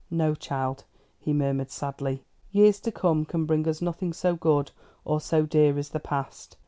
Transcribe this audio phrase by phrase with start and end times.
[0.09, 0.83] "No, child,"
[1.19, 2.23] he murmured sadly.
[2.49, 4.71] "Years to come can bring us nothing so good
[5.05, 6.57] or so dear as the past.